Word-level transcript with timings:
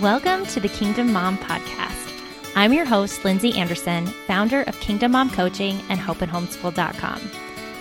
Welcome 0.00 0.44
to 0.48 0.60
the 0.60 0.68
Kingdom 0.68 1.10
Mom 1.10 1.38
Podcast. 1.38 2.12
I'm 2.54 2.74
your 2.74 2.84
host, 2.84 3.24
Lindsay 3.24 3.54
Anderson, 3.54 4.06
founder 4.26 4.60
of 4.64 4.78
Kingdom 4.78 5.12
Mom 5.12 5.30
Coaching 5.30 5.80
and 5.88 5.98
HopeandHomeschool.com. 5.98 7.20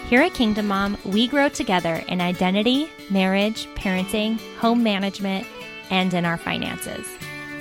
Here 0.07 0.21
at 0.21 0.33
Kingdom 0.33 0.67
Mom, 0.67 0.97
we 1.03 1.27
grow 1.27 1.49
together 1.49 1.95
in 2.07 2.21
identity, 2.21 2.89
marriage, 3.09 3.67
parenting, 3.75 4.39
home 4.59 4.81
management, 4.81 5.45
and 5.89 6.13
in 6.13 6.23
our 6.23 6.37
finances. 6.37 7.05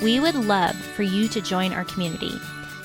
We 0.01 0.21
would 0.21 0.37
love 0.37 0.77
for 0.77 1.03
you 1.03 1.27
to 1.29 1.41
join 1.41 1.73
our 1.73 1.85
community. 1.87 2.41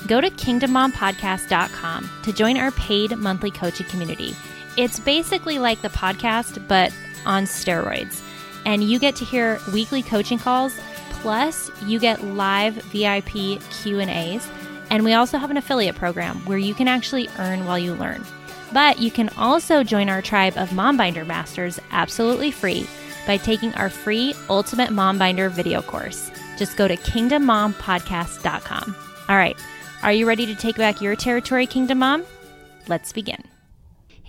Go 0.08 0.20
to 0.20 0.28
kingdommompodcast.com 0.28 2.10
to 2.24 2.32
join 2.32 2.56
our 2.56 2.72
paid 2.72 3.16
monthly 3.16 3.52
coaching 3.52 3.86
community. 3.86 4.34
It's 4.76 4.98
basically 4.98 5.60
like 5.60 5.82
the 5.82 5.88
podcast, 5.88 6.66
but 6.66 6.92
on 7.26 7.44
steroids. 7.44 8.22
And 8.66 8.82
you 8.82 8.98
get 8.98 9.14
to 9.16 9.24
hear 9.24 9.60
weekly 9.72 10.02
coaching 10.02 10.38
calls 10.38 10.78
Plus, 11.20 11.70
you 11.84 11.98
get 11.98 12.24
live 12.24 12.74
VIP 12.84 13.60
Q&As, 13.82 14.48
and 14.90 15.04
we 15.04 15.12
also 15.12 15.38
have 15.38 15.50
an 15.50 15.56
affiliate 15.56 15.96
program 15.96 16.36
where 16.46 16.58
you 16.58 16.74
can 16.74 16.88
actually 16.88 17.28
earn 17.38 17.66
while 17.66 17.78
you 17.78 17.94
learn. 17.94 18.24
But 18.72 18.98
you 18.98 19.10
can 19.10 19.28
also 19.30 19.82
join 19.82 20.08
our 20.08 20.22
tribe 20.22 20.56
of 20.56 20.72
Mom 20.72 20.96
Binder 20.96 21.24
Masters 21.24 21.80
absolutely 21.90 22.50
free 22.50 22.86
by 23.26 23.36
taking 23.36 23.74
our 23.74 23.90
free 23.90 24.34
Ultimate 24.48 24.92
Mom 24.92 25.18
Binder 25.18 25.48
video 25.48 25.82
course. 25.82 26.30
Just 26.56 26.76
go 26.76 26.88
to 26.88 26.96
kingdommompodcast.com. 26.96 28.96
All 29.28 29.36
right, 29.36 29.56
are 30.02 30.12
you 30.12 30.26
ready 30.26 30.46
to 30.46 30.54
take 30.54 30.76
back 30.76 31.00
your 31.00 31.16
territory, 31.16 31.66
Kingdom 31.66 31.98
Mom? 31.98 32.24
Let's 32.88 33.12
begin. 33.12 33.42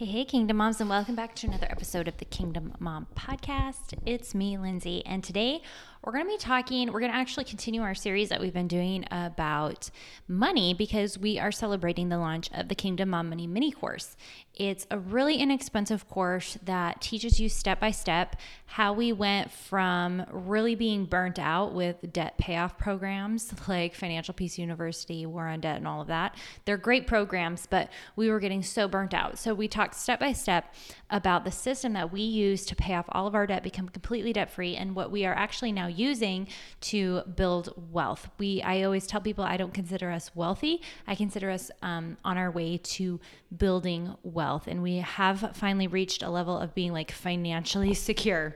Hey, 0.01 0.07
hey, 0.07 0.25
Kingdom 0.25 0.57
Moms, 0.57 0.81
and 0.81 0.89
welcome 0.89 1.13
back 1.13 1.35
to 1.35 1.47
another 1.47 1.67
episode 1.69 2.07
of 2.07 2.17
the 2.17 2.25
Kingdom 2.25 2.73
Mom 2.79 3.05
Podcast. 3.15 3.93
It's 4.03 4.33
me, 4.33 4.57
Lindsay, 4.57 5.05
and 5.05 5.23
today 5.23 5.61
we're 6.03 6.11
going 6.11 6.25
to 6.25 6.31
be 6.31 6.39
talking, 6.39 6.91
we're 6.91 7.01
going 7.01 7.11
to 7.11 7.17
actually 7.17 7.43
continue 7.43 7.83
our 7.83 7.93
series 7.93 8.29
that 8.29 8.41
we've 8.41 8.51
been 8.51 8.67
doing 8.67 9.05
about 9.11 9.91
money 10.27 10.73
because 10.73 11.19
we 11.19 11.37
are 11.37 11.51
celebrating 11.51 12.09
the 12.09 12.17
launch 12.17 12.49
of 12.51 12.67
the 12.67 12.73
Kingdom 12.73 13.09
Mom 13.09 13.29
Money 13.29 13.45
mini 13.45 13.71
course. 13.71 14.17
It's 14.55 14.85
a 14.91 14.99
really 14.99 15.37
inexpensive 15.37 16.09
course 16.09 16.57
that 16.63 17.01
teaches 17.01 17.39
you 17.39 17.47
step 17.47 17.79
by 17.79 17.91
step 17.91 18.35
how 18.65 18.93
we 18.93 19.13
went 19.13 19.49
from 19.51 20.25
really 20.29 20.75
being 20.75 21.05
burnt 21.05 21.39
out 21.39 21.73
with 21.73 22.11
debt 22.11 22.37
payoff 22.37 22.77
programs 22.77 23.53
like 23.67 23.95
Financial 23.95 24.33
Peace 24.33 24.57
University, 24.57 25.25
War 25.25 25.47
on 25.47 25.61
Debt, 25.61 25.77
and 25.77 25.87
all 25.87 26.01
of 26.01 26.07
that. 26.07 26.35
They're 26.65 26.77
great 26.77 27.07
programs, 27.07 27.65
but 27.65 27.89
we 28.15 28.29
were 28.29 28.39
getting 28.39 28.61
so 28.61 28.87
burnt 28.87 29.13
out. 29.13 29.37
So 29.39 29.53
we 29.53 29.67
talked 29.67 29.95
step 29.95 30.19
by 30.19 30.33
step 30.33 30.73
about 31.09 31.43
the 31.45 31.51
system 31.51 31.93
that 31.93 32.11
we 32.11 32.21
use 32.21 32.65
to 32.65 32.75
pay 32.75 32.95
off 32.95 33.05
all 33.09 33.27
of 33.27 33.35
our 33.35 33.47
debt, 33.47 33.63
become 33.63 33.87
completely 33.89 34.33
debt 34.33 34.51
free, 34.51 34.75
and 34.75 34.95
what 34.95 35.11
we 35.11 35.25
are 35.25 35.33
actually 35.33 35.71
now 35.71 35.87
using 35.87 36.47
to 36.81 37.21
build 37.35 37.73
wealth. 37.91 38.29
We, 38.37 38.61
I 38.61 38.83
always 38.83 39.07
tell 39.07 39.21
people, 39.21 39.43
I 39.43 39.57
don't 39.57 39.73
consider 39.73 40.11
us 40.11 40.31
wealthy. 40.35 40.81
I 41.07 41.15
consider 41.15 41.49
us 41.49 41.71
um, 41.81 42.17
on 42.23 42.37
our 42.37 42.51
way 42.51 42.77
to 42.77 43.19
building 43.55 44.15
wealth, 44.23 44.67
and 44.67 44.81
we 44.81 44.97
have 44.97 45.51
finally 45.53 45.87
reached 45.87 46.23
a 46.23 46.29
level 46.29 46.57
of 46.57 46.73
being 46.73 46.93
like 46.93 47.11
financially 47.11 47.93
secure. 47.93 48.55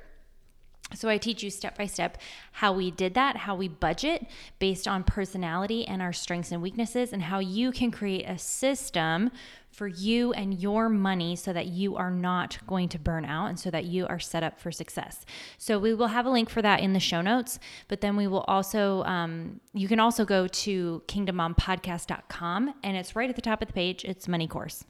So, 0.94 1.10
I 1.10 1.18
teach 1.18 1.42
you 1.42 1.50
step 1.50 1.78
by 1.78 1.88
step 1.88 2.20
how 2.52 2.72
we 2.72 2.92
did 2.92 3.16
that, 3.16 3.38
how 3.38 3.56
we 3.56 3.68
budget 3.68 4.28
based 4.60 4.88
on 4.88 5.04
personality 5.04 5.86
and 5.86 6.00
our 6.00 6.14
strengths 6.14 6.52
and 6.52 6.62
weaknesses, 6.62 7.12
and 7.12 7.24
how 7.24 7.40
you 7.40 7.72
can 7.72 7.90
create 7.90 8.26
a 8.26 8.38
system 8.38 9.32
for 9.72 9.88
you 9.88 10.32
and 10.34 10.62
your 10.62 10.88
money 10.88 11.36
so 11.36 11.52
that 11.52 11.66
you 11.66 11.96
are 11.96 12.12
not 12.12 12.60
going 12.68 12.88
to 12.90 13.00
burn 13.00 13.26
out 13.26 13.48
and 13.48 13.60
so 13.60 13.70
that 13.72 13.86
you 13.86 14.06
are 14.08 14.20
set 14.20 14.44
up 14.44 14.60
for 14.60 14.72
success. 14.72 15.26
So, 15.58 15.80
we 15.80 15.96
will 15.96 16.08
have 16.08 16.28
a 16.28 16.30
link 16.30 16.52
for 16.52 16.62
that 16.62 16.82
in 16.82 16.94
the 16.94 17.00
show 17.00 17.22
notes, 17.22 17.58
but 17.88 18.02
then 18.02 18.16
we 18.16 18.28
will 18.28 18.46
also, 18.48 19.04
um, 19.06 19.60
you 19.74 19.88
can 19.88 20.00
also 20.00 20.24
go 20.24 20.48
to 20.48 21.02
kingdommompodcast.com 21.08 22.76
and 22.84 22.96
it's 22.96 23.16
right 23.16 23.30
at 23.30 23.36
the 23.36 23.42
top 23.42 23.64
of 23.64 23.68
the 23.68 23.74
page. 23.74 24.06
It's 24.06 24.28
Money 24.28 24.48
Course 24.48 24.86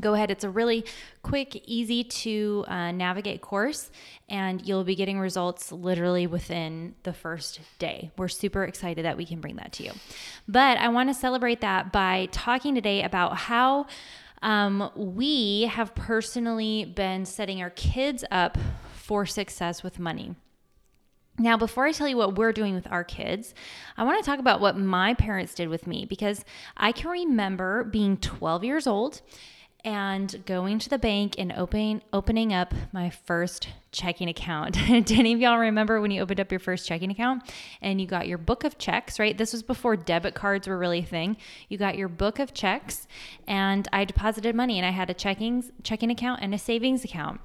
go 0.00 0.14
ahead. 0.14 0.30
It's 0.30 0.44
a 0.44 0.50
really 0.50 0.84
quick, 1.22 1.56
easy 1.66 2.04
to 2.04 2.64
uh, 2.68 2.92
navigate 2.92 3.40
course, 3.40 3.90
and 4.28 4.66
you'll 4.66 4.84
be 4.84 4.94
getting 4.94 5.18
results 5.18 5.72
literally 5.72 6.26
within 6.26 6.94
the 7.02 7.12
first 7.12 7.60
day. 7.78 8.10
We're 8.16 8.28
super 8.28 8.64
excited 8.64 9.04
that 9.04 9.16
we 9.16 9.26
can 9.26 9.40
bring 9.40 9.56
that 9.56 9.72
to 9.74 9.84
you. 9.84 9.92
But 10.48 10.78
I 10.78 10.88
want 10.88 11.08
to 11.10 11.14
celebrate 11.14 11.60
that 11.60 11.92
by 11.92 12.28
talking 12.32 12.74
today 12.74 13.02
about 13.02 13.36
how 13.36 13.86
um, 14.42 14.90
we 14.94 15.62
have 15.62 15.94
personally 15.94 16.84
been 16.84 17.24
setting 17.24 17.62
our 17.62 17.70
kids 17.70 18.24
up 18.30 18.58
for 18.94 19.26
success 19.26 19.82
with 19.82 19.98
money. 19.98 20.34
Now, 21.38 21.56
before 21.56 21.84
I 21.84 21.92
tell 21.92 22.06
you 22.06 22.16
what 22.16 22.36
we're 22.36 22.52
doing 22.52 22.74
with 22.74 22.86
our 22.92 23.02
kids, 23.02 23.54
I 23.96 24.04
want 24.04 24.22
to 24.22 24.28
talk 24.28 24.38
about 24.38 24.60
what 24.60 24.78
my 24.78 25.14
parents 25.14 25.54
did 25.54 25.68
with 25.68 25.86
me 25.86 26.04
because 26.04 26.44
I 26.76 26.92
can 26.92 27.10
remember 27.10 27.82
being 27.82 28.18
12 28.18 28.62
years 28.62 28.86
old 28.86 29.20
and 29.84 30.42
going 30.46 30.78
to 30.78 30.88
the 30.88 30.98
bank 30.98 31.34
and 31.38 31.52
opening 31.52 32.02
opening 32.12 32.52
up 32.52 32.72
my 32.92 33.10
first 33.10 33.68
checking 33.92 34.28
account. 34.28 34.74
Did 34.88 35.12
any 35.12 35.32
of 35.32 35.40
y'all 35.40 35.58
remember 35.58 36.00
when 36.00 36.10
you 36.10 36.22
opened 36.22 36.40
up 36.40 36.50
your 36.50 36.58
first 36.58 36.86
checking 36.86 37.10
account 37.10 37.42
and 37.82 38.00
you 38.00 38.06
got 38.06 38.26
your 38.26 38.38
book 38.38 38.64
of 38.64 38.78
checks, 38.78 39.18
right? 39.18 39.36
This 39.36 39.52
was 39.52 39.62
before 39.62 39.96
debit 39.96 40.34
cards 40.34 40.66
were 40.66 40.78
really 40.78 41.00
a 41.00 41.04
thing. 41.04 41.36
You 41.68 41.76
got 41.76 41.96
your 41.96 42.08
book 42.08 42.38
of 42.38 42.54
checks 42.54 43.06
and 43.46 43.86
I 43.92 44.04
deposited 44.04 44.54
money 44.54 44.78
and 44.78 44.86
I 44.86 44.90
had 44.90 45.10
a 45.10 45.14
checking 45.14 45.70
checking 45.82 46.10
account 46.10 46.40
and 46.42 46.54
a 46.54 46.58
savings 46.58 47.04
account. 47.04 47.40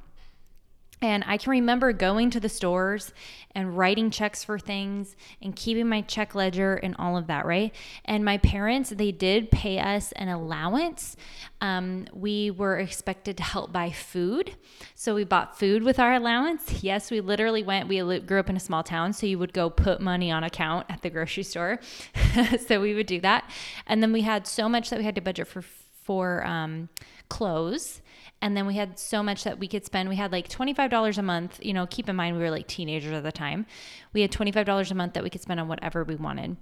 And 1.01 1.23
I 1.27 1.37
can 1.37 1.51
remember 1.51 1.93
going 1.93 2.29
to 2.31 2.39
the 2.39 2.49
stores 2.49 3.13
and 3.55 3.77
writing 3.77 4.11
checks 4.11 4.43
for 4.43 4.59
things 4.59 5.15
and 5.41 5.55
keeping 5.55 5.87
my 5.87 6.01
check 6.01 6.35
ledger 6.35 6.75
and 6.75 6.95
all 6.99 7.15
of 7.15 7.27
that, 7.27 7.45
right? 7.45 7.73
And 8.05 8.25
my 8.25 8.37
parents, 8.37 8.89
they 8.89 9.11
did 9.11 9.49
pay 9.49 9.79
us 9.79 10.11
an 10.13 10.27
allowance. 10.27 11.15
Um, 11.61 12.05
we 12.13 12.51
were 12.51 12.77
expected 12.77 13.37
to 13.37 13.43
help 13.43 13.71
buy 13.71 13.91
food. 13.91 14.55
So 14.93 15.15
we 15.15 15.23
bought 15.23 15.57
food 15.57 15.83
with 15.83 15.99
our 15.99 16.13
allowance. 16.13 16.83
Yes, 16.83 17.09
we 17.11 17.21
literally 17.21 17.63
went, 17.63 17.87
we 17.87 18.19
grew 18.19 18.39
up 18.39 18.49
in 18.49 18.57
a 18.57 18.61
small 18.61 18.83
town. 18.83 19.13
So 19.13 19.25
you 19.25 19.39
would 19.39 19.53
go 19.53 19.69
put 19.69 20.01
money 20.01 20.31
on 20.31 20.43
account 20.43 20.85
at 20.89 21.01
the 21.01 21.09
grocery 21.09 21.43
store. 21.43 21.79
so 22.67 22.81
we 22.81 22.93
would 22.93 23.07
do 23.07 23.21
that. 23.21 23.49
And 23.87 24.03
then 24.03 24.11
we 24.11 24.21
had 24.21 24.47
so 24.47 24.67
much 24.67 24.89
that 24.89 24.99
we 24.99 25.05
had 25.05 25.15
to 25.15 25.21
budget 25.21 25.47
for, 25.47 25.61
for 25.61 26.45
um, 26.45 26.89
clothes 27.29 28.01
and 28.41 28.55
then 28.55 28.65
we 28.65 28.75
had 28.75 28.97
so 28.97 29.21
much 29.21 29.43
that 29.43 29.59
we 29.59 29.67
could 29.67 29.85
spend. 29.85 30.07
We 30.07 30.15
had 30.15 30.31
like 30.31 30.47
$25 30.47 31.17
a 31.17 31.21
month. 31.21 31.59
You 31.61 31.73
know, 31.73 31.85
keep 31.87 32.07
in 32.07 32.15
mind 32.15 32.37
we 32.37 32.43
were 32.43 32.51
like 32.51 32.67
teenagers 32.67 33.11
at 33.11 33.23
the 33.23 33.31
time. 33.31 33.65
We 34.13 34.21
had 34.21 34.31
$25 34.31 34.91
a 34.91 34.95
month 34.95 35.13
that 35.13 35.23
we 35.23 35.29
could 35.29 35.41
spend 35.41 35.59
on 35.59 35.67
whatever 35.67 36.03
we 36.03 36.15
wanted. 36.15 36.55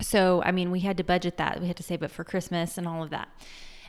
So, 0.00 0.42
I 0.44 0.52
mean, 0.52 0.70
we 0.70 0.80
had 0.80 0.96
to 0.98 1.04
budget 1.04 1.36
that. 1.38 1.60
We 1.60 1.66
had 1.66 1.76
to 1.78 1.82
save 1.82 2.02
it 2.02 2.10
for 2.10 2.22
Christmas 2.22 2.78
and 2.78 2.86
all 2.86 3.02
of 3.02 3.10
that. 3.10 3.28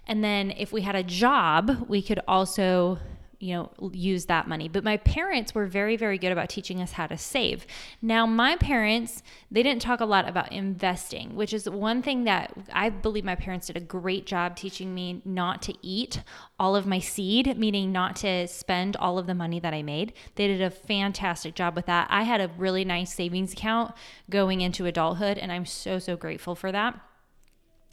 And 0.07 0.23
then 0.23 0.51
if 0.51 0.73
we 0.73 0.81
had 0.81 0.95
a 0.95 1.03
job, 1.03 1.85
we 1.87 2.01
could 2.01 2.19
also 2.27 2.97
you 3.39 3.53
know 3.53 3.91
use 3.91 4.25
that 4.25 4.47
money. 4.47 4.67
But 4.67 4.83
my 4.83 4.97
parents 4.97 5.55
were 5.55 5.65
very 5.65 5.95
very 5.95 6.17
good 6.17 6.31
about 6.31 6.49
teaching 6.49 6.81
us 6.81 6.93
how 6.93 7.07
to 7.07 7.17
save. 7.17 7.65
Now 8.01 8.25
my 8.25 8.55
parents 8.57 9.23
they 9.49 9.63
didn't 9.63 9.81
talk 9.81 9.99
a 9.99 10.05
lot 10.05 10.27
about 10.27 10.51
investing 10.51 11.35
which 11.35 11.53
is 11.53 11.69
one 11.69 12.01
thing 12.01 12.23
that 12.23 12.53
i 12.73 12.89
believe 12.89 13.23
my 13.23 13.35
parents 13.35 13.67
did 13.67 13.77
a 13.77 13.79
great 13.79 14.25
job 14.25 14.55
teaching 14.55 14.93
me 14.93 15.21
not 15.25 15.61
to 15.61 15.73
eat 15.81 16.21
all 16.59 16.75
of 16.75 16.85
my 16.85 16.99
seed 16.99 17.57
meaning 17.57 17.91
not 17.91 18.15
to 18.15 18.47
spend 18.47 18.95
all 18.97 19.17
of 19.17 19.27
the 19.27 19.33
money 19.35 19.59
that 19.59 19.73
i 19.73 19.81
made. 19.81 20.13
They 20.35 20.47
did 20.47 20.61
a 20.61 20.69
fantastic 20.69 21.55
job 21.55 21.75
with 21.75 21.85
that. 21.85 22.07
I 22.09 22.23
had 22.23 22.41
a 22.41 22.51
really 22.57 22.85
nice 22.85 23.13
savings 23.13 23.53
account 23.53 23.93
going 24.29 24.61
into 24.61 24.85
adulthood 24.85 25.37
and 25.37 25.51
i'm 25.51 25.65
so 25.65 25.99
so 25.99 26.15
grateful 26.15 26.55
for 26.55 26.71
that 26.71 26.99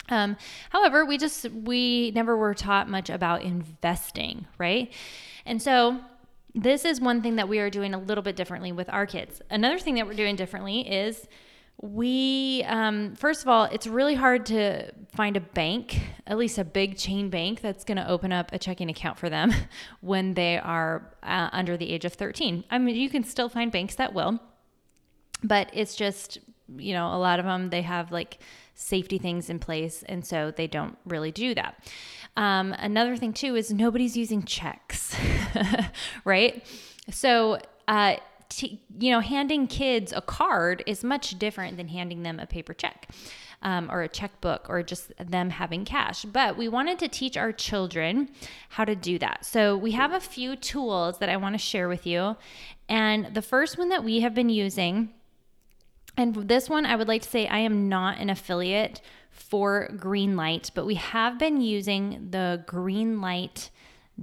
um, 0.09 0.37
however, 0.71 1.05
we 1.05 1.19
just 1.19 1.51
we 1.51 2.13
never 2.15 2.37
were 2.37 2.55
taught 2.55 2.89
much 2.89 3.11
about 3.11 3.43
investing, 3.43 4.47
right? 4.59 4.93
And 5.45 5.61
so 5.61 6.01
this 6.55 6.85
is 6.85 7.01
one 7.01 7.23
thing 7.23 7.37
that 7.37 7.49
we 7.49 7.59
are 7.59 7.71
doing 7.71 7.95
a 7.95 7.99
little 7.99 8.23
bit 8.23 8.37
differently 8.37 8.73
with 8.73 8.89
our 8.91 9.07
kids. 9.07 9.43
Another 9.51 9.79
thing 9.79 9.97
that 9.97 10.07
we're 10.07 10.15
doing 10.15 10.37
differently 10.37 10.81
is 10.91 11.29
we 11.81 12.65
um, 12.67 13.15
first 13.17 13.43
of 13.43 13.49
all 13.49 13.65
it's 13.65 13.87
really 13.87 14.15
hard 14.15 14.47
to 14.47 14.91
find 15.13 15.37
a 15.37 15.41
bank 15.41 16.01
at 16.27 16.39
least 16.39 16.57
a 16.57 16.65
big 16.65 16.97
chain 16.97 17.29
bank 17.29 17.61
that's 17.61 17.85
going 17.85 17.97
to 17.97 18.09
open 18.09 18.33
up 18.33 18.51
a 18.53 18.59
checking 18.59 18.89
account 18.89 19.19
for 19.19 19.29
them 19.29 19.53
when 20.01 20.35
they 20.35 20.59
are 20.59 21.13
uh, 21.23 21.51
under 21.53 21.77
the 21.77 21.93
age 21.93 22.05
of 22.05 22.15
13 22.15 22.65
i 22.71 22.79
mean 22.79 22.97
you 22.97 23.11
can 23.11 23.23
still 23.23 23.49
find 23.49 23.71
banks 23.71 23.95
that 23.97 24.15
will 24.15 24.41
but 25.43 25.69
it's 25.75 25.95
just 25.95 26.39
you 26.79 26.95
know 26.95 27.15
a 27.15 27.19
lot 27.19 27.39
of 27.39 27.45
them 27.45 27.69
they 27.69 27.83
have 27.83 28.11
like 28.11 28.39
safety 28.77 29.19
things 29.19 29.51
in 29.51 29.59
place 29.59 30.05
and 30.07 30.25
so 30.25 30.53
they 30.53 30.69
don't 30.69 30.97
really 31.05 31.33
do 31.33 31.55
that 31.55 31.83
um, 32.37 32.75
another 32.79 33.17
thing 33.17 33.33
too 33.33 33.57
is 33.57 33.73
nobody's 33.73 34.17
using 34.17 34.43
checks, 34.43 35.17
right? 36.25 36.65
So, 37.11 37.59
uh, 37.89 38.17
t- 38.49 38.83
you 38.99 39.11
know, 39.11 39.21
handing 39.21 39.67
kids 39.67 40.13
a 40.15 40.21
card 40.21 40.83
is 40.87 41.03
much 41.03 41.39
different 41.39 41.79
than 41.79 41.89
handing 41.89 42.23
them 42.23 42.39
a 42.39 42.47
paper 42.47 42.75
check. 42.75 43.09
Um, 43.63 43.91
or 43.91 44.03
a 44.03 44.09
checkbook 44.09 44.69
or 44.69 44.83
just 44.83 45.13
them 45.17 45.49
having 45.49 45.87
cash. 45.87 46.27
But 46.27 46.59
we 46.59 46.69
wanted 46.69 46.99
to 46.99 47.09
teach 47.09 47.39
our 47.39 47.53
children 47.53 48.29
how 48.69 48.85
to 48.85 48.95
do 48.95 49.19
that. 49.19 49.47
So 49.47 49.79
we 49.79 49.93
have 49.93 50.13
a 50.13 50.21
few 50.21 50.57
tools 50.57 51.19
that 51.19 51.31
I 51.31 51.39
want 51.39 51.55
to 51.55 51.59
share 51.59 51.89
with 51.89 52.07
you. 52.07 52.37
And 52.87 53.35
the 53.35 53.41
first 53.41 53.79
one 53.79 53.89
that 53.89 54.05
we 54.05 54.21
have 54.21 54.35
been 54.35 54.51
using 54.51 55.15
And 56.17 56.35
this 56.49 56.69
one, 56.69 56.87
I 56.87 56.97
would 56.97 57.09
like 57.09 57.23
to 57.23 57.29
say 57.29 57.47
I 57.47 57.59
am 57.59 57.89
not 57.89 58.19
an 58.19 58.31
affiliate 58.31 59.01
for 59.31 59.89
Greenlight, 59.97 60.71
but 60.75 60.87
we 60.87 60.95
have 60.95 61.39
been 61.39 61.61
using 61.61 62.29
the 62.31 62.65
Greenlight 62.67 63.71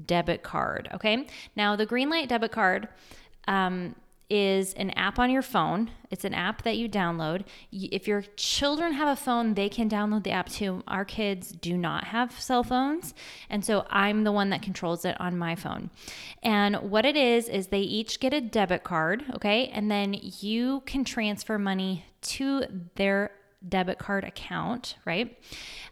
debit 0.06 0.42
card. 0.42 0.90
Okay. 0.94 1.28
Now, 1.56 1.76
the 1.76 1.86
Greenlight 1.86 2.28
debit 2.28 2.52
card 2.52 2.88
um, 3.48 3.96
is 4.30 4.74
an 4.74 4.90
app 4.92 5.20
on 5.20 5.30
your 5.30 5.42
phone. 5.42 5.92
It's 6.10 6.26
an 6.26 6.34
app 6.34 6.64
that 6.64 6.78
you 6.78 6.90
download. 6.90 7.44
If 7.72 8.08
your 8.08 8.24
children 8.36 8.94
have 8.94 9.08
a 9.08 9.20
phone, 9.20 9.54
they 9.54 9.70
can 9.70 9.90
download 9.90 10.24
the 10.24 10.32
app 10.32 10.50
too. 10.50 10.84
Our 10.88 11.06
kids 11.06 11.52
do 11.52 11.78
not 11.78 12.06
have 12.06 12.40
cell 12.40 12.64
phones. 12.64 13.14
And 13.50 13.64
so 13.64 13.86
I'm 13.90 14.24
the 14.24 14.32
one 14.32 14.50
that 14.50 14.62
controls 14.62 15.06
it 15.06 15.20
on 15.20 15.38
my 15.38 15.56
phone. 15.56 15.90
And 16.42 16.78
what 16.90 17.06
it 17.06 17.16
is, 17.16 17.50
is 17.50 17.68
they 17.68 17.82
each 17.82 18.20
get 18.20 18.34
a 18.34 18.42
debit 18.42 18.84
card, 18.84 19.24
okay? 19.36 19.68
And 19.68 19.92
then 19.92 20.16
you 20.40 20.82
can 20.86 21.04
transfer 21.04 21.60
money 21.60 22.06
to 22.22 22.64
their 22.96 23.32
debit 23.68 23.98
card 23.98 24.24
account, 24.24 24.96
right? 25.06 25.38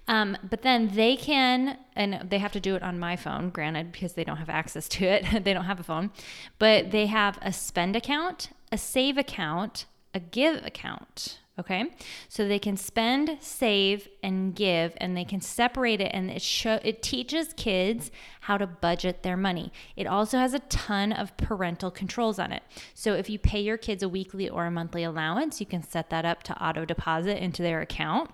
Um, 0.07 0.37
but 0.49 0.61
then 0.61 0.89
they 0.93 1.15
can, 1.15 1.77
and 1.95 2.29
they 2.29 2.39
have 2.39 2.51
to 2.53 2.59
do 2.59 2.75
it 2.75 2.83
on 2.83 2.99
my 2.99 3.15
phone, 3.15 3.49
granted, 3.49 3.91
because 3.91 4.13
they 4.13 4.23
don't 4.23 4.37
have 4.37 4.49
access 4.49 4.87
to 4.89 5.05
it. 5.05 5.25
they 5.43 5.53
don't 5.53 5.65
have 5.65 5.79
a 5.79 5.83
phone, 5.83 6.11
but 6.59 6.91
they 6.91 7.05
have 7.07 7.37
a 7.41 7.53
spend 7.53 7.95
account, 7.95 8.49
a 8.71 8.77
save 8.77 9.17
account, 9.17 9.85
a 10.13 10.19
give 10.19 10.65
account. 10.65 11.39
Okay, 11.59 11.91
so 12.27 12.47
they 12.47 12.57
can 12.57 12.77
spend, 12.77 13.37
save, 13.41 14.07
and 14.23 14.55
give, 14.55 14.93
and 14.97 15.15
they 15.15 15.25
can 15.25 15.41
separate 15.41 15.99
it, 15.99 16.09
and 16.13 16.31
it 16.31 16.41
show 16.41 16.79
it 16.81 17.03
teaches 17.03 17.53
kids 17.53 18.09
how 18.39 18.57
to 18.57 18.65
budget 18.65 19.21
their 19.21 19.37
money. 19.37 19.71
It 19.95 20.07
also 20.07 20.37
has 20.37 20.53
a 20.53 20.59
ton 20.59 21.11
of 21.11 21.35
parental 21.37 21.91
controls 21.91 22.39
on 22.39 22.51
it. 22.51 22.63
So 22.95 23.13
if 23.13 23.29
you 23.29 23.37
pay 23.37 23.59
your 23.59 23.77
kids 23.77 24.01
a 24.01 24.09
weekly 24.09 24.49
or 24.49 24.65
a 24.65 24.71
monthly 24.71 25.03
allowance, 25.03 25.59
you 25.59 25.65
can 25.65 25.83
set 25.83 26.09
that 26.09 26.25
up 26.25 26.41
to 26.43 26.63
auto 26.63 26.85
deposit 26.85 27.43
into 27.43 27.61
their 27.61 27.81
account 27.81 28.31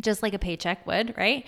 just 0.00 0.22
like 0.22 0.34
a 0.34 0.38
paycheck 0.38 0.86
would, 0.86 1.14
right? 1.16 1.44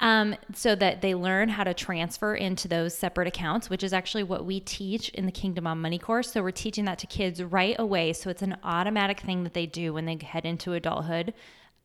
Um, 0.00 0.36
so 0.54 0.74
that 0.74 1.00
they 1.00 1.14
learn 1.14 1.48
how 1.48 1.64
to 1.64 1.72
transfer 1.72 2.34
into 2.34 2.68
those 2.68 2.96
separate 2.96 3.28
accounts, 3.28 3.70
which 3.70 3.82
is 3.82 3.92
actually 3.92 4.24
what 4.24 4.44
we 4.44 4.60
teach 4.60 5.08
in 5.10 5.24
the 5.24 5.32
Kingdom 5.32 5.64
Mom 5.64 5.80
Money 5.80 5.98
course. 5.98 6.32
So 6.32 6.42
we're 6.42 6.50
teaching 6.50 6.84
that 6.84 6.98
to 6.98 7.06
kids 7.06 7.42
right 7.42 7.76
away. 7.78 8.12
So 8.12 8.28
it's 8.28 8.42
an 8.42 8.56
automatic 8.62 9.20
thing 9.20 9.44
that 9.44 9.54
they 9.54 9.66
do 9.66 9.94
when 9.94 10.04
they 10.04 10.18
head 10.20 10.44
into 10.44 10.74
adulthood 10.74 11.32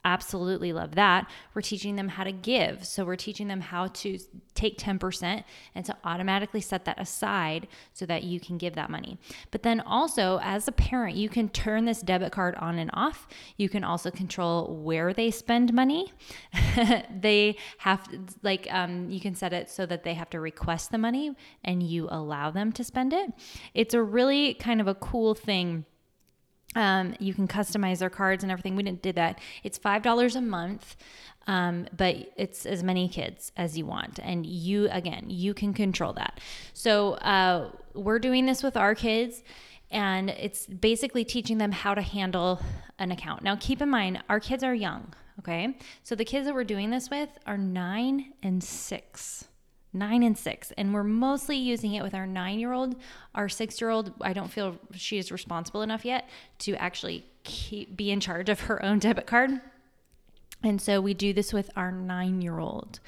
absolutely 0.03 0.73
love 0.73 0.95
that. 0.95 1.29
We're 1.53 1.61
teaching 1.61 1.95
them 1.95 2.09
how 2.09 2.23
to 2.23 2.31
give. 2.31 2.85
So 2.85 3.05
we're 3.05 3.15
teaching 3.15 3.47
them 3.47 3.61
how 3.61 3.87
to 3.87 4.17
take 4.55 4.77
10% 4.77 5.43
and 5.75 5.85
to 5.85 5.95
automatically 6.03 6.61
set 6.61 6.85
that 6.85 6.99
aside 6.99 7.67
so 7.93 8.05
that 8.05 8.23
you 8.23 8.39
can 8.39 8.57
give 8.57 8.75
that 8.75 8.89
money. 8.89 9.19
But 9.51 9.63
then 9.63 9.79
also, 9.81 10.39
as 10.43 10.67
a 10.67 10.71
parent, 10.71 11.15
you 11.15 11.29
can 11.29 11.49
turn 11.49 11.85
this 11.85 12.01
debit 12.01 12.31
card 12.31 12.55
on 12.55 12.79
and 12.79 12.89
off. 12.93 13.27
You 13.57 13.69
can 13.69 13.83
also 13.83 14.11
control 14.11 14.75
where 14.77 15.13
they 15.13 15.31
spend 15.31 15.73
money. 15.73 16.11
they 17.19 17.57
have, 17.79 18.07
like, 18.43 18.67
um, 18.71 19.09
you 19.09 19.19
can 19.19 19.35
set 19.35 19.53
it 19.53 19.69
so 19.69 19.85
that 19.85 20.03
they 20.03 20.13
have 20.13 20.29
to 20.31 20.39
request 20.39 20.91
the 20.91 20.97
money 20.97 21.35
and 21.63 21.83
you 21.83 22.07
allow 22.09 22.49
them 22.51 22.71
to 22.73 22.83
spend 22.83 23.13
it. 23.13 23.31
It's 23.73 23.93
a 23.93 24.01
really 24.01 24.55
kind 24.55 24.81
of 24.81 24.87
a 24.87 24.95
cool 24.95 25.35
thing 25.35 25.85
um, 26.75 27.15
you 27.19 27.33
can 27.33 27.47
customize 27.47 27.99
their 27.99 28.09
cards 28.09 28.43
and 28.43 28.51
everything. 28.51 28.75
We 28.75 28.83
didn't 28.83 29.01
did 29.01 29.15
that. 29.15 29.39
It's 29.63 29.77
five 29.77 30.01
dollars 30.01 30.35
a 30.35 30.41
month, 30.41 30.95
um, 31.47 31.87
but 31.95 32.15
it's 32.37 32.65
as 32.65 32.83
many 32.83 33.09
kids 33.09 33.51
as 33.57 33.77
you 33.77 33.85
want, 33.85 34.19
and 34.19 34.45
you 34.45 34.89
again 34.91 35.25
you 35.29 35.53
can 35.53 35.73
control 35.73 36.13
that. 36.13 36.39
So 36.73 37.13
uh, 37.15 37.71
we're 37.93 38.19
doing 38.19 38.45
this 38.45 38.63
with 38.63 38.77
our 38.77 38.95
kids, 38.95 39.43
and 39.89 40.29
it's 40.29 40.65
basically 40.65 41.25
teaching 41.25 41.57
them 41.57 41.71
how 41.71 41.93
to 41.93 42.01
handle 42.01 42.61
an 42.99 43.11
account. 43.11 43.43
Now, 43.43 43.57
keep 43.59 43.81
in 43.81 43.89
mind, 43.89 44.23
our 44.29 44.39
kids 44.39 44.63
are 44.63 44.75
young. 44.75 45.13
Okay, 45.39 45.75
so 46.03 46.15
the 46.15 46.25
kids 46.25 46.45
that 46.45 46.53
we're 46.53 46.63
doing 46.63 46.91
this 46.91 47.09
with 47.09 47.29
are 47.47 47.57
nine 47.57 48.33
and 48.43 48.63
six 48.63 49.47
nine 49.93 50.23
and 50.23 50.37
six. 50.37 50.71
And 50.77 50.93
we're 50.93 51.03
mostly 51.03 51.57
using 51.57 51.93
it 51.93 52.03
with 52.03 52.13
our 52.13 52.27
nine 52.27 52.59
year 52.59 52.73
old. 52.73 52.95
Our 53.35 53.49
six 53.49 53.81
year 53.81 53.89
old, 53.89 54.13
I 54.21 54.33
don't 54.33 54.51
feel 54.51 54.77
she 54.93 55.17
is 55.17 55.31
responsible 55.31 55.81
enough 55.81 56.05
yet 56.05 56.29
to 56.59 56.75
actually 56.75 57.25
keep, 57.43 57.95
be 57.95 58.11
in 58.11 58.19
charge 58.19 58.49
of 58.49 58.61
her 58.61 58.83
own 58.83 58.99
debit 58.99 59.27
card. 59.27 59.61
And 60.63 60.81
so 60.81 61.01
we 61.01 61.13
do 61.13 61.33
this 61.33 61.53
with 61.53 61.69
our 61.75 61.91
nine 61.91 62.41
year 62.41 62.59
old. 62.59 62.99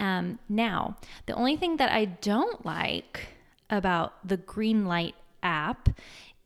Um, 0.00 0.38
now, 0.48 0.96
the 1.26 1.34
only 1.34 1.56
thing 1.56 1.76
that 1.76 1.92
I 1.92 2.04
don't 2.04 2.64
like 2.64 3.28
about 3.70 4.26
the 4.26 4.36
Greenlight 4.36 5.14
app 5.42 5.88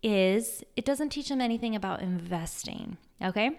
is 0.03 0.63
it 0.77 0.85
doesn't 0.85 1.11
teach 1.11 1.29
them 1.29 1.41
anything 1.41 1.75
about 1.75 2.01
investing. 2.01 2.99
Okay. 3.23 3.59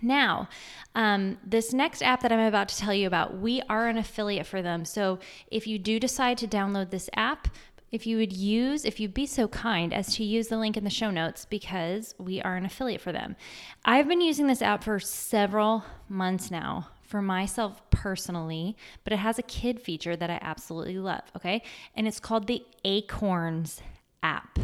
Now, 0.00 0.48
um, 0.94 1.38
this 1.44 1.72
next 1.72 2.02
app 2.02 2.22
that 2.22 2.32
I'm 2.32 2.40
about 2.40 2.68
to 2.68 2.76
tell 2.76 2.94
you 2.94 3.06
about, 3.06 3.38
we 3.38 3.62
are 3.68 3.88
an 3.88 3.98
affiliate 3.98 4.46
for 4.46 4.62
them. 4.62 4.84
So 4.84 5.18
if 5.50 5.66
you 5.66 5.78
do 5.78 5.98
decide 6.00 6.38
to 6.38 6.46
download 6.46 6.90
this 6.90 7.10
app, 7.14 7.48
if 7.90 8.06
you 8.06 8.16
would 8.16 8.32
use, 8.32 8.86
if 8.86 8.98
you'd 8.98 9.12
be 9.12 9.26
so 9.26 9.46
kind 9.48 9.92
as 9.92 10.16
to 10.16 10.24
use 10.24 10.48
the 10.48 10.56
link 10.56 10.78
in 10.78 10.84
the 10.84 10.90
show 10.90 11.10
notes 11.10 11.44
because 11.44 12.14
we 12.18 12.40
are 12.40 12.56
an 12.56 12.64
affiliate 12.64 13.02
for 13.02 13.12
them. 13.12 13.36
I've 13.84 14.08
been 14.08 14.22
using 14.22 14.46
this 14.46 14.62
app 14.62 14.84
for 14.84 14.98
several 14.98 15.84
months 16.08 16.50
now 16.50 16.88
for 17.02 17.20
myself 17.20 17.82
personally, 17.90 18.74
but 19.04 19.12
it 19.12 19.18
has 19.18 19.38
a 19.38 19.42
kid 19.42 19.78
feature 19.78 20.16
that 20.16 20.30
I 20.30 20.38
absolutely 20.40 20.98
love, 20.98 21.24
okay? 21.36 21.62
And 21.94 22.08
it's 22.08 22.18
called 22.18 22.46
the 22.46 22.64
Acorns 22.86 23.82
app. 24.22 24.58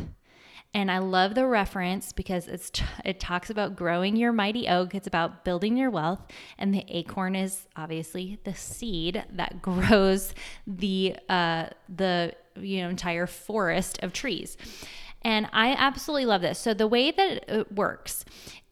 And 0.75 0.91
I 0.91 0.99
love 0.99 1.35
the 1.35 1.47
reference 1.47 2.13
because 2.13 2.47
it's 2.47 2.71
t- 2.71 2.85
it 3.05 3.19
talks 3.19 3.49
about 3.49 3.75
growing 3.75 4.17
your 4.17 4.33
mighty 4.33 4.69
oak. 4.69 4.95
It's 4.95 5.07
about 5.07 5.45
building 5.45 5.77
your 5.77 5.91
wealth, 5.91 6.21
and 6.59 6.75
the 6.75 6.85
acorn 6.89 7.35
is 7.35 7.67
obviously 7.75 8.39
the 8.45 8.55
seed 8.55 9.25
that 9.33 9.63
grows 9.63 10.35
the 10.67 11.17
uh, 11.29 11.67
the 11.89 12.35
you 12.57 12.83
know 12.83 12.91
entire 12.91 13.27
forest 13.27 13.99
of 14.03 14.13
trees. 14.13 14.57
And 15.23 15.49
I 15.53 15.71
absolutely 15.71 16.27
love 16.27 16.43
this. 16.43 16.59
So 16.59 16.75
the 16.75 16.87
way 16.87 17.11
that 17.11 17.45
it 17.49 17.73
works 17.73 18.25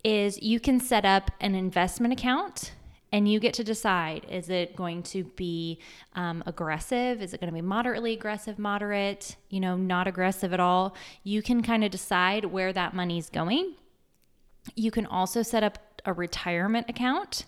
is 0.05 0.41
you 0.41 0.61
can 0.61 0.79
set 0.79 1.05
up 1.05 1.31
an 1.41 1.55
investment 1.55 2.13
account 2.13 2.73
and 3.17 3.27
you 3.27 3.41
get 3.41 3.55
to 3.55 3.65
decide 3.65 4.27
is 4.31 4.51
it 4.51 4.77
going 4.77 5.03
to 5.03 5.25
be 5.25 5.79
um, 6.17 6.43
aggressive? 6.45 7.23
Is 7.23 7.33
it 7.33 7.41
going 7.41 7.49
to 7.49 7.55
be 7.55 7.63
moderately 7.63 8.13
aggressive 8.13 8.59
moderate? 8.59 9.37
You 9.49 9.59
know 9.59 9.75
not 9.75 10.07
aggressive 10.07 10.53
at 10.53 10.61
all. 10.61 10.95
You 11.25 11.41
can 11.41 11.63
kind 11.63 11.83
of 11.83 11.91
decide 11.91 12.45
where 12.45 12.75
that 12.75 12.93
money's 12.93 13.31
going. 13.31 13.73
You 14.75 14.91
can 14.91 15.07
also 15.07 15.41
set 15.41 15.63
up 15.63 15.79
a 16.05 16.13
retirement 16.13 16.91
account 16.91 17.47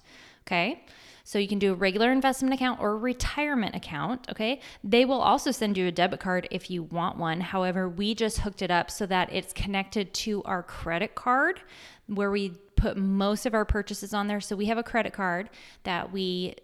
okay 0.48 0.82
so 1.28 1.38
you 1.38 1.46
can 1.46 1.58
do 1.58 1.72
a 1.72 1.76
regular 1.76 2.10
investment 2.10 2.54
account 2.54 2.80
or 2.80 2.92
a 2.92 2.96
retirement 2.96 3.74
account, 3.74 4.26
okay? 4.30 4.62
They 4.82 5.04
will 5.04 5.20
also 5.20 5.50
send 5.50 5.76
you 5.76 5.86
a 5.86 5.92
debit 5.92 6.20
card 6.20 6.48
if 6.50 6.70
you 6.70 6.84
want 6.84 7.18
one. 7.18 7.42
However, 7.42 7.86
we 7.86 8.14
just 8.14 8.38
hooked 8.38 8.62
it 8.62 8.70
up 8.70 8.90
so 8.90 9.04
that 9.04 9.30
it's 9.30 9.52
connected 9.52 10.14
to 10.14 10.42
our 10.44 10.62
credit 10.62 11.14
card 11.14 11.60
where 12.06 12.30
we 12.30 12.52
put 12.76 12.96
most 12.96 13.44
of 13.44 13.52
our 13.52 13.66
purchases 13.66 14.14
on 14.14 14.26
there. 14.26 14.40
So 14.40 14.56
we 14.56 14.64
have 14.66 14.78
a 14.78 14.82
credit 14.82 15.12
card 15.12 15.50
that 15.82 16.10
we 16.10 16.54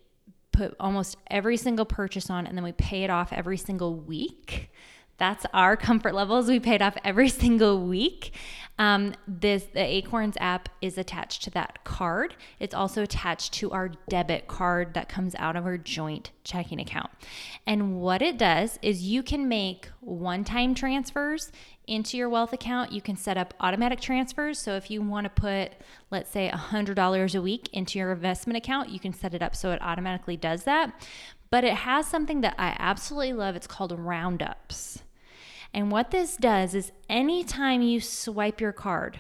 put 0.51 0.75
almost 0.81 1.19
every 1.31 1.59
single 1.59 1.85
purchase 1.85 2.31
on 2.31 2.47
and 2.47 2.57
then 2.57 2.65
we 2.65 2.73
pay 2.73 3.05
it 3.05 3.11
off 3.11 3.35
every 3.35 3.59
single 3.59 3.95
week. 3.95 4.71
That's 5.19 5.45
our 5.53 5.77
comfort 5.89 6.15
levels. 6.15 6.49
We 6.49 6.59
paid 6.59 6.81
off 6.81 6.97
every 7.05 7.29
single 7.29 7.87
week. 7.87 8.33
Um, 8.79 9.15
this 9.29 9.65
the 9.73 9.81
Acorns 9.81 10.37
app 10.41 10.69
is 10.83 10.99
attached 10.99 11.43
to 11.45 11.51
that 11.51 11.85
card. 11.85 12.35
It's 12.59 12.75
also 12.75 13.03
attached 13.03 13.53
to 13.55 13.71
our 13.71 13.93
debit 14.09 14.49
card 14.49 14.95
that 14.95 15.09
comes 15.09 15.35
out 15.37 15.55
of 15.55 15.65
our 15.65 15.79
joint 15.79 16.33
checking 16.43 16.81
account. 16.81 17.11
And 17.67 18.01
what 18.01 18.21
it 18.21 18.37
does 18.37 18.79
is 18.83 19.03
you 19.03 19.23
can 19.23 19.49
make 19.49 19.89
one-time 20.01 20.75
transfers 20.75 21.53
into 21.87 22.17
your 22.17 22.29
wealth 22.29 22.53
account. 22.53 22.91
You 22.91 23.01
can 23.01 23.17
set 23.17 23.37
up 23.37 23.55
automatic 23.61 24.01
transfers. 24.01 24.59
So 24.59 24.75
if 24.75 24.91
you 24.91 25.03
want 25.03 25.25
to 25.25 25.31
put, 25.31 25.73
let's 26.11 26.31
say, 26.31 26.51
$100 26.53 27.35
a 27.35 27.43
week 27.43 27.69
into 27.73 27.99
your 27.99 28.11
investment 28.13 28.57
account, 28.57 28.89
you 28.89 28.99
can 28.99 29.13
set 29.13 29.35
it 29.35 29.43
up 29.43 29.55
so 29.55 29.71
it 29.71 29.83
automatically 29.83 30.37
does 30.37 30.65
that. 30.65 30.93
But 31.51 31.63
it 31.63 31.75
has 31.75 32.09
something 32.09 32.41
that 32.41 32.57
I 32.59 32.75
absolutely 32.79 33.35
love. 33.35 33.55
It's 33.55 33.69
called 33.69 33.93
roundups. 33.97 35.04
And 35.75 35.91
what 35.91 36.13
this 36.13 36.37
does 36.37 36.77
is 36.77 36.93
anytime 37.09 37.83
you 37.83 38.01
swipe 38.01 38.61
your 38.61 38.73
card, 38.73 39.19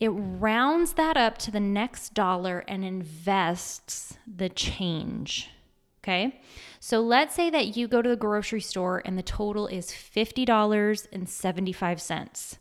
it 0.00 0.08
rounds 0.08 0.94
that 0.94 1.16
up 1.16 1.38
to 1.38 1.52
the 1.52 1.60
next 1.60 2.12
dollar 2.12 2.64
and 2.66 2.84
invests 2.84 4.18
the 4.26 4.48
change. 4.48 5.48
Okay. 6.02 6.40
So 6.80 7.00
let's 7.00 7.36
say 7.36 7.50
that 7.50 7.76
you 7.76 7.86
go 7.86 8.02
to 8.02 8.08
the 8.08 8.16
grocery 8.16 8.60
store 8.60 9.00
and 9.04 9.16
the 9.16 9.22
total 9.22 9.68
is 9.68 9.90
$50.75. 9.90 12.58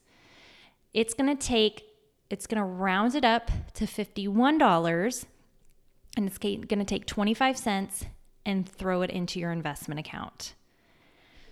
It's 0.93 1.15
going 1.15 1.35
to 1.35 1.47
take, 1.47 1.83
it's 2.29 2.45
going 2.45 2.61
to 2.61 2.67
round 2.67 3.15
it 3.15 3.25
up 3.25 3.49
to 3.73 3.85
$51 3.85 5.25
and 6.15 6.27
it's 6.27 6.37
going 6.37 6.67
to 6.67 6.83
take 6.83 7.07
25 7.07 7.57
cents 7.57 8.05
and 8.45 8.69
throw 8.69 9.01
it 9.01 9.09
into 9.09 9.39
your 9.39 9.51
investment 9.51 9.99
account 9.99 10.53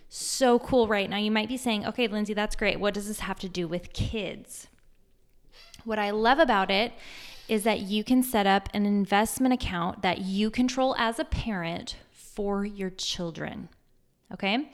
so 0.10 0.60
cool 0.60 0.88
right 0.88 1.10
now. 1.10 1.18
You 1.18 1.32
might 1.32 1.48
be 1.48 1.58
saying, 1.58 1.86
okay, 1.86 2.08
Lindsay, 2.08 2.34
that's 2.34 2.56
great. 2.56 2.80
What 2.80 2.94
does 2.94 3.08
this 3.08 3.20
have 3.22 3.40
to 3.40 3.50
do 3.50 3.68
with 3.68 3.94
kids? 3.94 4.68
What 5.84 6.00
I 6.00 6.12
love 6.12 6.40
about 6.40 6.72
it 6.72 6.94
is 7.48 7.64
that 7.64 7.82
you 7.82 8.04
can 8.04 8.24
set 8.24 8.48
up 8.48 8.70
an 8.74 8.86
investment 8.86 9.54
account 9.54 10.02
that 10.02 10.20
you 10.22 10.50
control 10.50 10.96
as 10.98 11.20
a 11.20 11.26
parent 11.26 11.96
for 12.12 12.66
your 12.66 12.90
children. 12.90 13.70
Okay? 14.34 14.72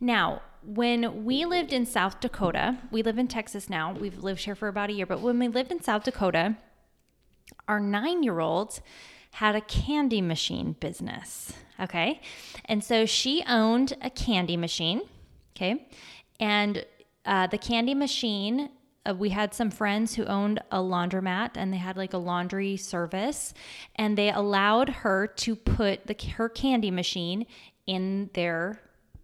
Now, 0.00 0.42
when 0.64 1.24
we 1.24 1.44
lived 1.44 1.72
in 1.72 1.86
South 1.86 2.20
Dakota, 2.20 2.78
we 2.90 3.02
live 3.02 3.18
in 3.18 3.28
Texas 3.28 3.70
now. 3.70 3.92
We've 3.92 4.22
lived 4.22 4.44
here 4.44 4.54
for 4.54 4.68
about 4.68 4.90
a 4.90 4.92
year, 4.94 5.06
but 5.06 5.20
when 5.20 5.38
we 5.38 5.48
lived 5.48 5.70
in 5.70 5.82
South 5.82 6.04
Dakota, 6.04 6.56
our 7.68 7.78
nine 7.78 8.22
year 8.22 8.40
old 8.40 8.80
had 9.32 9.54
a 9.54 9.60
candy 9.60 10.20
machine 10.20 10.76
business. 10.80 11.52
Okay. 11.80 12.20
And 12.64 12.82
so 12.82 13.06
she 13.06 13.44
owned 13.48 13.96
a 14.02 14.10
candy 14.10 14.56
machine. 14.56 15.02
Okay. 15.56 15.88
And 16.40 16.84
uh, 17.24 17.46
the 17.46 17.58
candy 17.58 17.94
machine, 17.94 18.70
uh, 19.04 19.14
we 19.14 19.30
had 19.30 19.54
some 19.54 19.70
friends 19.70 20.14
who 20.14 20.24
owned 20.24 20.60
a 20.70 20.78
laundromat 20.78 21.50
and 21.54 21.72
they 21.72 21.78
had 21.78 21.96
like 21.96 22.12
a 22.12 22.18
laundry 22.18 22.76
service 22.76 23.54
and 23.96 24.16
they 24.16 24.30
allowed 24.30 24.88
her 24.88 25.26
to 25.26 25.56
put 25.56 26.06
the, 26.06 26.16
her 26.36 26.48
candy 26.48 26.90
machine 26.90 27.46
in 27.86 28.30
their 28.34 28.80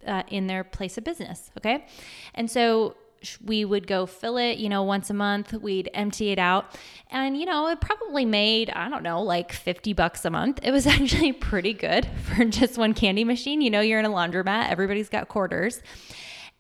uh, 0.07 0.25
in 0.29 0.49
their 0.49 0.65
place 0.65 0.99
of 0.99 1.05
business. 1.05 1.51
Okay. 1.57 1.87
And 2.35 2.51
so 2.51 2.97
we 3.45 3.65
would 3.65 3.87
go 3.87 4.07
fill 4.07 4.37
it, 4.37 4.59
you 4.59 4.69
know, 4.69 4.83
once 4.83 5.11
a 5.11 5.15
month. 5.15 5.53
We'd 5.53 5.91
empty 5.95 6.31
it 6.31 6.39
out. 6.39 6.77
And, 7.11 7.37
you 7.37 7.47
know, 7.47 7.69
it 7.69 7.81
probably 7.81 8.25
made, 8.25 8.71
I 8.71 8.89
don't 8.89 9.03
know, 9.03 9.23
like 9.23 9.53
50 9.53 9.93
bucks 9.93 10.25
a 10.25 10.31
month. 10.31 10.61
It 10.63 10.71
was 10.71 10.87
actually 10.89 11.33
pretty 11.33 11.73
good 11.73 12.07
for 12.25 12.45
just 12.45 12.79
one 12.79 12.95
candy 12.95 13.25
machine. 13.25 13.61
You 13.61 13.71
know, 13.71 13.81
you're 13.81 13.99
in 13.99 14.07
a 14.07 14.11
laundromat, 14.11 14.71
everybody's 14.71 15.09
got 15.09 15.29
quarters. 15.29 15.83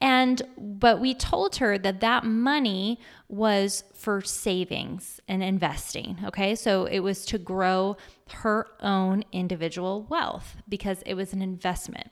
And, 0.00 0.42
but 0.58 1.00
we 1.00 1.14
told 1.14 1.56
her 1.56 1.78
that 1.78 2.00
that 2.00 2.24
money 2.24 2.98
was 3.28 3.84
for 3.94 4.20
savings 4.20 5.20
and 5.28 5.44
investing. 5.44 6.18
Okay. 6.24 6.56
So 6.56 6.86
it 6.86 7.00
was 7.00 7.24
to 7.26 7.38
grow 7.38 7.96
her 8.32 8.66
own 8.80 9.22
individual 9.30 10.02
wealth 10.10 10.56
because 10.68 11.02
it 11.06 11.14
was 11.14 11.32
an 11.32 11.40
investment. 11.40 12.10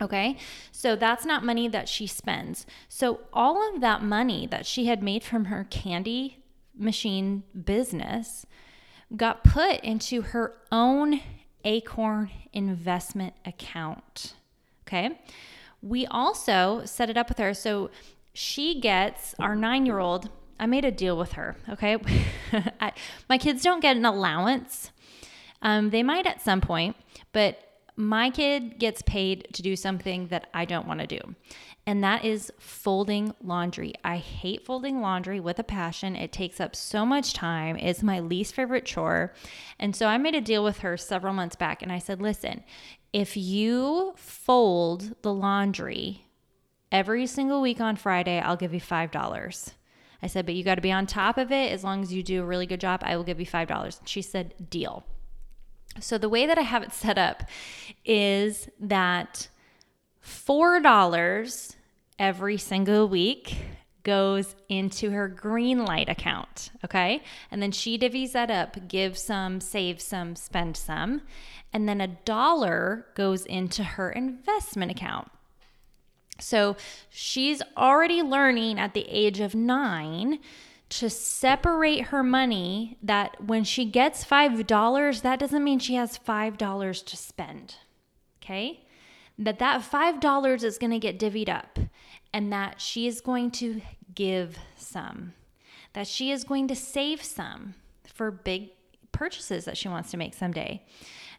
Okay, 0.00 0.36
so 0.70 0.96
that's 0.96 1.24
not 1.24 1.44
money 1.44 1.68
that 1.68 1.88
she 1.88 2.06
spends. 2.06 2.66
So, 2.88 3.20
all 3.32 3.74
of 3.74 3.80
that 3.80 4.02
money 4.02 4.46
that 4.46 4.66
she 4.66 4.86
had 4.86 5.02
made 5.02 5.24
from 5.24 5.46
her 5.46 5.66
candy 5.70 6.38
machine 6.76 7.42
business 7.64 8.46
got 9.16 9.44
put 9.44 9.80
into 9.80 10.22
her 10.22 10.54
own 10.70 11.20
Acorn 11.64 12.30
investment 12.52 13.34
account. 13.44 14.34
Okay, 14.86 15.18
we 15.82 16.06
also 16.06 16.82
set 16.84 17.10
it 17.10 17.16
up 17.16 17.28
with 17.28 17.38
her. 17.38 17.54
So, 17.54 17.90
she 18.34 18.80
gets 18.80 19.34
our 19.38 19.54
nine 19.54 19.86
year 19.86 19.98
old. 19.98 20.30
I 20.58 20.66
made 20.66 20.84
a 20.84 20.92
deal 20.92 21.16
with 21.16 21.32
her. 21.32 21.56
Okay, 21.68 21.96
my 23.28 23.38
kids 23.38 23.62
don't 23.62 23.80
get 23.80 23.96
an 23.96 24.04
allowance. 24.04 24.90
Um, 25.60 25.90
they 25.90 26.02
might 26.02 26.26
at 26.26 26.42
some 26.42 26.60
point, 26.60 26.96
but 27.32 27.71
my 27.96 28.30
kid 28.30 28.78
gets 28.78 29.02
paid 29.02 29.48
to 29.52 29.62
do 29.62 29.76
something 29.76 30.28
that 30.28 30.48
I 30.54 30.64
don't 30.64 30.86
want 30.86 31.00
to 31.00 31.06
do. 31.06 31.34
And 31.86 32.02
that 32.04 32.24
is 32.24 32.52
folding 32.58 33.34
laundry. 33.42 33.94
I 34.04 34.16
hate 34.16 34.64
folding 34.64 35.00
laundry 35.00 35.40
with 35.40 35.58
a 35.58 35.64
passion. 35.64 36.14
It 36.14 36.32
takes 36.32 36.60
up 36.60 36.76
so 36.76 37.04
much 37.04 37.34
time. 37.34 37.76
It's 37.76 38.02
my 38.02 38.20
least 38.20 38.54
favorite 38.54 38.84
chore. 38.84 39.34
And 39.78 39.94
so 39.94 40.06
I 40.06 40.16
made 40.16 40.34
a 40.34 40.40
deal 40.40 40.62
with 40.62 40.78
her 40.78 40.96
several 40.96 41.34
months 41.34 41.56
back 41.56 41.82
and 41.82 41.90
I 41.90 41.98
said, 41.98 42.22
listen, 42.22 42.62
if 43.12 43.36
you 43.36 44.14
fold 44.16 45.16
the 45.22 45.34
laundry 45.34 46.26
every 46.90 47.26
single 47.26 47.60
week 47.60 47.80
on 47.80 47.96
Friday, 47.96 48.38
I'll 48.38 48.56
give 48.56 48.72
you 48.72 48.80
$5. 48.80 49.72
I 50.22 50.26
said, 50.28 50.46
but 50.46 50.54
you 50.54 50.62
got 50.62 50.76
to 50.76 50.80
be 50.80 50.92
on 50.92 51.06
top 51.06 51.36
of 51.36 51.50
it. 51.50 51.72
As 51.72 51.82
long 51.82 52.00
as 52.02 52.12
you 52.12 52.22
do 52.22 52.42
a 52.42 52.46
really 52.46 52.66
good 52.66 52.80
job, 52.80 53.02
I 53.04 53.16
will 53.16 53.24
give 53.24 53.40
you 53.40 53.46
$5. 53.46 54.00
She 54.04 54.22
said, 54.22 54.54
deal. 54.70 55.04
So 56.00 56.18
the 56.18 56.28
way 56.28 56.46
that 56.46 56.58
I 56.58 56.62
have 56.62 56.82
it 56.82 56.92
set 56.92 57.18
up 57.18 57.44
is 58.04 58.68
that 58.80 59.48
$4 60.24 61.76
every 62.18 62.56
single 62.56 63.08
week 63.08 63.56
goes 64.02 64.56
into 64.68 65.10
her 65.10 65.28
Greenlight 65.28 66.08
account. 66.08 66.70
Okay. 66.84 67.22
And 67.50 67.62
then 67.62 67.72
she 67.72 67.98
divvies 67.98 68.32
that 68.32 68.50
up, 68.50 68.88
give 68.88 69.16
some, 69.16 69.60
save 69.60 70.00
some, 70.00 70.34
spend 70.34 70.76
some. 70.76 71.22
And 71.72 71.88
then 71.88 72.00
a 72.00 72.08
dollar 72.08 73.06
goes 73.14 73.46
into 73.46 73.84
her 73.84 74.10
investment 74.10 74.90
account. 74.90 75.30
So 76.38 76.76
she's 77.08 77.62
already 77.76 78.22
learning 78.22 78.78
at 78.78 78.94
the 78.94 79.06
age 79.08 79.40
of 79.40 79.54
nine 79.54 80.40
to 80.92 81.08
separate 81.08 82.06
her 82.06 82.22
money 82.22 82.98
that 83.02 83.42
when 83.42 83.64
she 83.64 83.86
gets 83.86 84.22
$5, 84.24 85.22
that 85.22 85.38
doesn't 85.38 85.64
mean 85.64 85.78
she 85.78 85.94
has 85.94 86.18
$5 86.18 87.04
to 87.06 87.16
spend. 87.16 87.76
Okay? 88.42 88.84
That 89.38 89.58
that 89.58 89.80
$5 89.80 90.62
is 90.62 90.76
going 90.76 90.90
to 90.90 90.98
get 90.98 91.18
divvied 91.18 91.48
up 91.48 91.78
and 92.34 92.52
that 92.52 92.78
she 92.78 93.06
is 93.06 93.22
going 93.22 93.52
to 93.52 93.80
give 94.14 94.58
some. 94.76 95.32
That 95.94 96.06
she 96.06 96.30
is 96.30 96.44
going 96.44 96.68
to 96.68 96.76
save 96.76 97.22
some 97.22 97.74
for 98.04 98.30
big 98.30 98.70
purchases 99.12 99.64
that 99.64 99.78
she 99.78 99.88
wants 99.88 100.10
to 100.10 100.18
make 100.18 100.34
someday. 100.34 100.84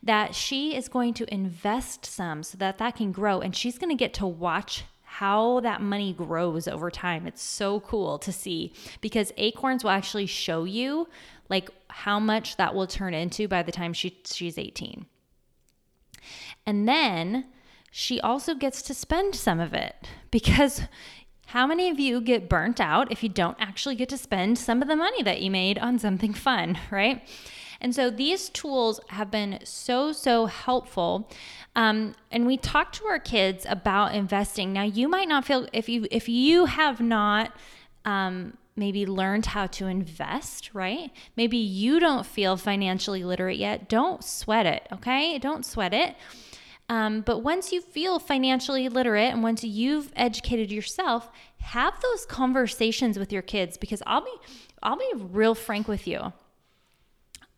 That 0.02 0.34
she 0.34 0.76
is 0.76 0.88
going 0.88 1.14
to 1.16 1.32
invest 1.32 2.08
some 2.08 2.42
so 2.42 2.58
that 2.58 2.80
that 2.80 2.96
can 2.96 3.12
grow 3.12 3.40
and 3.40 3.56
she's 3.56 3.78
going 3.78 3.92
to 3.92 3.96
get 3.96 4.16
to 4.16 4.26
watch 4.26 4.84
how 5.18 5.60
that 5.60 5.80
money 5.80 6.12
grows 6.12 6.68
over 6.68 6.90
time. 6.90 7.28
It's 7.28 7.44
so 7.44 7.82
cool 7.82 8.18
to 8.18 8.32
see 8.32 8.74
because 9.00 9.32
acorns 9.38 9.84
will 9.84 9.92
actually 9.92 10.26
show 10.26 10.64
you 10.64 11.08
like 11.50 11.70
how 11.90 12.20
much 12.20 12.58
that 12.58 12.74
will 12.74 12.88
turn 12.88 13.14
into 13.14 13.48
by 13.48 13.62
the 13.62 13.72
time 13.72 13.94
she 13.94 14.18
she's 14.26 14.58
18. 14.58 15.06
And 16.66 16.88
then 16.88 17.46
she 17.92 18.20
also 18.22 18.56
gets 18.56 18.82
to 18.82 18.96
spend 18.96 19.36
some 19.36 19.60
of 19.60 19.76
it 19.76 19.96
because 20.32 20.82
how 21.48 21.68
many 21.68 21.90
of 21.90 22.00
you 22.00 22.20
get 22.20 22.50
burnt 22.50 22.82
out 22.82 23.12
if 23.12 23.22
you 23.22 23.30
don't 23.30 23.58
actually 23.60 23.94
get 23.94 24.10
to 24.10 24.18
spend 24.18 24.58
some 24.58 24.82
of 24.82 24.88
the 24.88 24.96
money 24.96 25.22
that 25.22 25.44
you 25.44 25.52
made 25.52 25.78
on 25.78 26.00
something 26.00 26.34
fun, 26.34 26.80
right? 26.90 27.22
And 27.84 27.94
so 27.94 28.10
these 28.10 28.48
tools 28.50 29.02
have 29.10 29.30
been 29.30 29.60
so, 29.66 30.14
so 30.14 30.46
helpful. 30.46 31.30
Um, 31.76 32.16
and 32.32 32.48
we 32.48 32.56
talk 32.56 32.94
to 32.94 33.06
our 33.06 33.20
kids 33.20 33.66
about 33.68 34.16
investing. 34.16 34.72
Now, 34.72 34.84
you 34.84 35.10
might 35.10 35.28
not 35.28 35.44
feel 35.44 35.68
if 35.74 35.90
you 35.90 36.08
if 36.10 36.30
you 36.30 36.66
have 36.66 37.02
not 37.02 37.54
um, 38.06 38.58
maybe 38.78 39.06
learned 39.06 39.48
how 39.48 39.68
to 39.68 39.88
invest, 39.88 40.74
right? 40.74 41.12
Maybe 41.36 41.58
you 41.58 42.00
don't 42.00 42.26
feel 42.26 42.56
financially 42.56 43.24
literate 43.24 43.58
yet. 43.58 43.90
Don't 43.90 44.24
sweat 44.24 44.66
it, 44.66 44.88
okay? 44.94 45.38
Don't 45.38 45.66
sweat 45.66 45.94
it. 45.94 46.16
Um, 46.90 47.22
but 47.22 47.40
once 47.40 47.72
you 47.72 47.82
feel 47.82 48.20
financially 48.20 48.88
literate 48.88 49.32
and 49.32 49.44
once 49.44 49.64
you've 49.64 50.12
educated 50.16 50.72
yourself, 50.72 51.30
have 51.60 52.00
those 52.02 52.26
conversations 52.26 53.18
with 53.18 53.32
your 53.32 53.42
kids 53.42 53.78
because 53.78 54.02
I'll 54.06 54.24
be 54.24 54.36
I'll 54.82 54.98
be 54.98 55.12
real 55.16 55.56
frank 55.56 55.88
with 55.88 56.08
you 56.08 56.34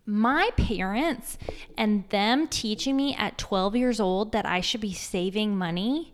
my 0.06 0.52
parents 0.56 1.38
and 1.78 2.08
them 2.10 2.48
teaching 2.48 2.96
me 2.96 3.16
at 3.16 3.38
12 3.38 3.76
years 3.76 4.00
old 4.00 4.32
that 4.32 4.46
I 4.46 4.62
should 4.62 4.82
be 4.82 4.94
saving 4.94 5.58
money 5.58 6.14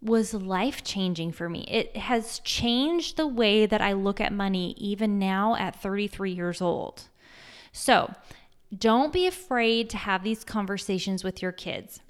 was 0.00 0.34
life 0.34 0.84
changing 0.84 1.32
for 1.32 1.48
me. 1.48 1.64
It 1.68 1.96
has 1.96 2.40
changed 2.40 3.16
the 3.16 3.26
way 3.26 3.66
that 3.66 3.80
I 3.80 3.92
look 3.92 4.20
at 4.20 4.32
money 4.32 4.74
even 4.76 5.18
now 5.18 5.56
at 5.56 5.80
33 5.80 6.32
years 6.32 6.60
old. 6.60 7.04
So, 7.72 8.14
don't 8.76 9.12
be 9.12 9.26
afraid 9.26 9.88
to 9.90 9.96
have 9.96 10.22
these 10.22 10.44
conversations 10.44 11.24
with 11.24 11.40
your 11.40 11.52
kids. 11.52 12.00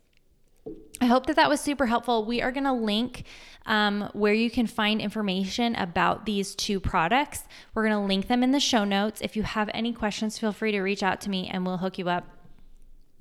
I 1.01 1.07
hope 1.07 1.27
that 1.27 1.37
that 1.37 1.49
was 1.49 1.61
super 1.61 1.87
helpful. 1.87 2.25
We 2.25 2.43
are 2.43 2.51
going 2.51 2.65
to 2.65 2.73
link 2.73 3.25
um, 3.67 4.11
where 4.15 4.35
you 4.35 4.51
can 4.51 4.67
find 4.67 5.01
information 5.01 5.75
about 5.77 6.27
these 6.27 6.55
two 6.55 6.81
products. 6.81 7.45
We're 7.75 7.87
going 7.87 8.01
to 8.01 8.07
link 8.07 8.27
them 8.27 8.43
in 8.43 8.51
the 8.51 8.61
show 8.61 8.85
notes. 8.85 9.21
If 9.21 9.37
you 9.37 9.43
have 9.45 9.71
any 9.73 9.93
questions, 9.93 10.39
feel 10.39 10.53
free 10.53 10.73
to 10.73 10.81
reach 10.81 11.03
out 11.03 11.21
to 11.23 11.31
me 11.31 11.49
and 11.49 11.65
we'll 11.65 11.77
hook 11.77 11.99
you 11.99 12.09
up. 12.09 12.27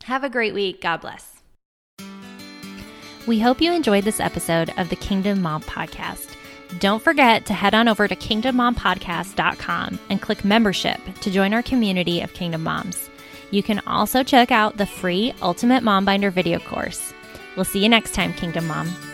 Have 0.05 0.23
a 0.23 0.29
great 0.29 0.53
week. 0.53 0.81
God 0.81 1.01
bless. 1.01 1.33
We 3.27 3.39
hope 3.39 3.59
you 3.59 3.73
enjoyed 3.73 4.05
this 4.05 4.21
episode 4.21 4.71
of 4.77 4.89
the 4.89 4.95
Kingdom 4.95 5.41
Mom 5.41 5.61
Podcast. 5.61 6.33
Don't 6.79 7.01
forget 7.01 7.45
to 7.47 7.53
head 7.53 7.73
on 7.73 7.87
over 7.87 8.07
to 8.07 8.15
kingdommompodcast.com 8.15 9.99
and 10.09 10.21
click 10.21 10.45
membership 10.45 10.99
to 11.21 11.31
join 11.31 11.53
our 11.53 11.63
community 11.63 12.21
of 12.21 12.33
Kingdom 12.33 12.63
Moms. 12.63 13.09
You 13.51 13.63
can 13.63 13.79
also 13.87 14.23
check 14.23 14.51
out 14.51 14.77
the 14.77 14.85
free 14.85 15.33
Ultimate 15.41 15.83
Mom 15.83 16.05
Binder 16.05 16.31
video 16.31 16.59
course. 16.59 17.13
We'll 17.57 17.65
see 17.65 17.79
you 17.79 17.89
next 17.89 18.13
time, 18.13 18.33
Kingdom 18.33 18.67
Mom. 18.67 19.06